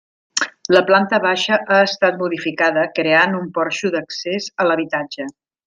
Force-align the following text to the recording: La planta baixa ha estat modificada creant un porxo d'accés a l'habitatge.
La 0.75 0.79
planta 0.87 1.19
baixa 1.25 1.59
ha 1.75 1.77
estat 1.89 2.17
modificada 2.23 2.87
creant 3.01 3.39
un 3.43 3.47
porxo 3.61 3.93
d'accés 3.99 4.49
a 4.65 4.69
l'habitatge. 4.71 5.29